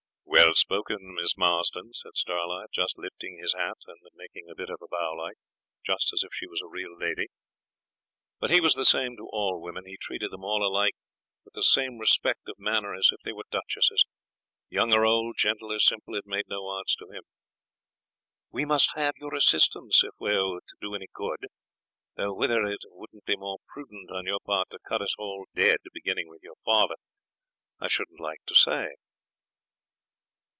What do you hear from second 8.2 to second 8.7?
but he